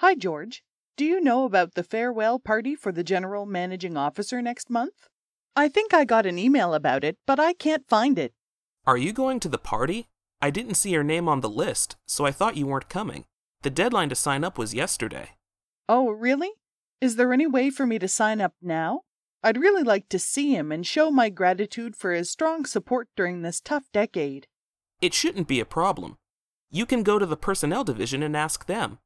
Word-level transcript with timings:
Hi, 0.00 0.14
George. 0.14 0.62
Do 0.96 1.04
you 1.04 1.20
know 1.20 1.44
about 1.44 1.74
the 1.74 1.82
farewell 1.82 2.38
party 2.38 2.74
for 2.74 2.90
the 2.90 3.04
general 3.04 3.44
managing 3.44 3.98
officer 3.98 4.40
next 4.40 4.70
month? 4.70 5.08
I 5.54 5.68
think 5.68 5.92
I 5.92 6.06
got 6.06 6.24
an 6.24 6.38
email 6.38 6.72
about 6.72 7.04
it, 7.04 7.18
but 7.26 7.38
I 7.38 7.52
can't 7.52 7.86
find 7.86 8.18
it. 8.18 8.32
Are 8.86 8.96
you 8.96 9.12
going 9.12 9.40
to 9.40 9.48
the 9.50 9.58
party? 9.58 10.08
I 10.40 10.48
didn't 10.48 10.76
see 10.76 10.88
your 10.88 11.02
name 11.02 11.28
on 11.28 11.42
the 11.42 11.50
list, 11.50 11.96
so 12.06 12.24
I 12.24 12.32
thought 12.32 12.56
you 12.56 12.66
weren't 12.66 12.88
coming. 12.88 13.26
The 13.60 13.68
deadline 13.68 14.08
to 14.08 14.14
sign 14.14 14.42
up 14.42 14.56
was 14.56 14.72
yesterday. 14.72 15.32
Oh, 15.86 16.08
really? 16.08 16.52
Is 17.02 17.16
there 17.16 17.34
any 17.34 17.46
way 17.46 17.68
for 17.68 17.86
me 17.86 17.98
to 17.98 18.08
sign 18.08 18.40
up 18.40 18.54
now? 18.62 19.02
I'd 19.42 19.58
really 19.58 19.82
like 19.82 20.08
to 20.08 20.18
see 20.18 20.56
him 20.56 20.72
and 20.72 20.86
show 20.86 21.10
my 21.10 21.28
gratitude 21.28 21.94
for 21.94 22.12
his 22.12 22.30
strong 22.30 22.64
support 22.64 23.08
during 23.18 23.42
this 23.42 23.60
tough 23.60 23.84
decade. 23.92 24.46
It 25.02 25.12
shouldn't 25.12 25.46
be 25.46 25.60
a 25.60 25.66
problem. 25.66 26.16
You 26.70 26.86
can 26.86 27.02
go 27.02 27.18
to 27.18 27.26
the 27.26 27.36
personnel 27.36 27.84
division 27.84 28.22
and 28.22 28.34
ask 28.34 28.64
them. 28.64 28.98